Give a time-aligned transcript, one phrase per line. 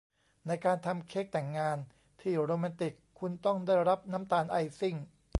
[0.47, 1.77] ในการทำเค้กแต่งงาน
[2.21, 4.95] ที่โรแมนติกคุณต้องได้รับน้ำตาลไอซิ่ง